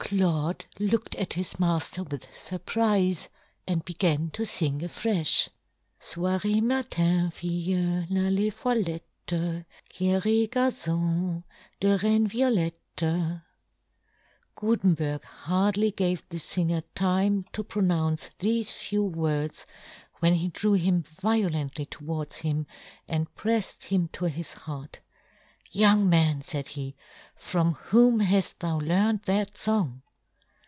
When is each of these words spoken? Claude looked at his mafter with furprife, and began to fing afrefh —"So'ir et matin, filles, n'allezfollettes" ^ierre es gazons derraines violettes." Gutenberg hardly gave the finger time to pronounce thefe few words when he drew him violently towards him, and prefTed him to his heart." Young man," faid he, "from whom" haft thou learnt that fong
Claude 0.03 0.65
looked 0.77 1.15
at 1.15 1.33
his 1.35 1.53
mafter 1.53 2.03
with 2.03 2.25
furprife, 2.33 3.29
and 3.65 3.85
began 3.85 4.29
to 4.31 4.45
fing 4.45 4.79
afrefh 4.81 5.47
—"So'ir 6.01 6.41
et 6.43 6.59
matin, 6.61 7.31
filles, 7.31 8.09
n'allezfollettes" 8.09 9.03
^ierre 9.29 10.43
es 10.43 10.49
gazons 10.49 11.43
derraines 11.79 12.27
violettes." 12.29 13.41
Gutenberg 14.53 15.23
hardly 15.23 15.91
gave 15.91 16.27
the 16.27 16.39
finger 16.39 16.81
time 16.93 17.45
to 17.53 17.63
pronounce 17.63 18.31
thefe 18.39 18.69
few 18.69 19.03
words 19.05 19.65
when 20.19 20.33
he 20.33 20.49
drew 20.49 20.73
him 20.73 21.03
violently 21.03 21.85
towards 21.85 22.39
him, 22.39 22.67
and 23.07 23.33
prefTed 23.35 23.83
him 23.85 24.09
to 24.09 24.25
his 24.25 24.51
heart." 24.51 24.99
Young 25.73 26.09
man," 26.09 26.41
faid 26.41 26.67
he, 26.67 26.97
"from 27.33 27.75
whom" 27.75 28.19
haft 28.19 28.59
thou 28.59 28.77
learnt 28.79 29.23
that 29.23 29.57
fong 29.57 30.01